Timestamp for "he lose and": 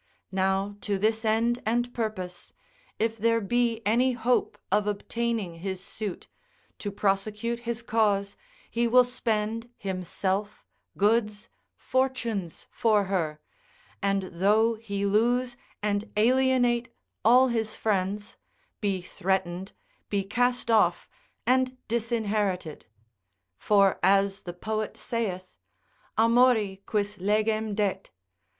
14.73-16.11